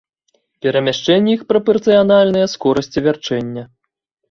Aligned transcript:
Перамяшчэнні 0.65 1.35
іх 1.37 1.43
прапарцыянальныя 1.51 2.51
скорасці 2.55 2.99
вярчэння. 3.11 3.63